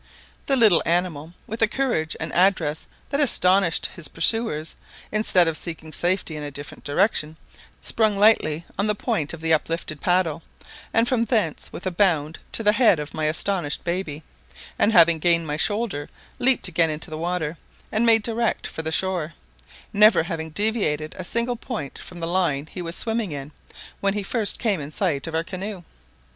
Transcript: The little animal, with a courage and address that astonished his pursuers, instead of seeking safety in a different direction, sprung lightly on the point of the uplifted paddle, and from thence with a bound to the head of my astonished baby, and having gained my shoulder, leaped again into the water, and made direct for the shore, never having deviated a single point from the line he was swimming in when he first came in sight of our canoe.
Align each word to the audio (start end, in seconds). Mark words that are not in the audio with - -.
The 0.47 0.55
little 0.55 0.81
animal, 0.83 1.33
with 1.45 1.61
a 1.61 1.67
courage 1.67 2.17
and 2.19 2.33
address 2.33 2.87
that 3.11 3.19
astonished 3.19 3.85
his 3.95 4.07
pursuers, 4.07 4.73
instead 5.11 5.47
of 5.47 5.55
seeking 5.55 5.93
safety 5.93 6.35
in 6.35 6.41
a 6.41 6.49
different 6.49 6.83
direction, 6.83 7.37
sprung 7.83 8.17
lightly 8.17 8.65
on 8.79 8.87
the 8.87 8.95
point 8.95 9.31
of 9.31 9.41
the 9.41 9.53
uplifted 9.53 10.01
paddle, 10.01 10.41
and 10.91 11.07
from 11.07 11.25
thence 11.25 11.69
with 11.71 11.85
a 11.85 11.91
bound 11.91 12.39
to 12.51 12.63
the 12.63 12.71
head 12.71 12.99
of 12.99 13.13
my 13.13 13.25
astonished 13.25 13.83
baby, 13.83 14.23
and 14.79 14.91
having 14.91 15.19
gained 15.19 15.45
my 15.45 15.55
shoulder, 15.55 16.09
leaped 16.39 16.67
again 16.67 16.89
into 16.89 17.11
the 17.11 17.15
water, 17.19 17.59
and 17.91 18.03
made 18.03 18.23
direct 18.23 18.65
for 18.65 18.81
the 18.81 18.91
shore, 18.91 19.35
never 19.93 20.23
having 20.23 20.49
deviated 20.49 21.13
a 21.15 21.23
single 21.23 21.55
point 21.55 21.99
from 21.99 22.19
the 22.19 22.25
line 22.27 22.65
he 22.71 22.81
was 22.81 22.95
swimming 22.95 23.31
in 23.31 23.51
when 23.99 24.15
he 24.15 24.23
first 24.23 24.57
came 24.57 24.81
in 24.81 24.89
sight 24.89 25.27
of 25.27 25.35
our 25.35 25.43
canoe. 25.43 25.83